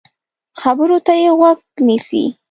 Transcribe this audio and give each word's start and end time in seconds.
خبرو 0.61 0.97
ته 1.05 1.13
يې 1.21 1.31
غوږ 1.37 1.59
نیسو. 1.87 2.23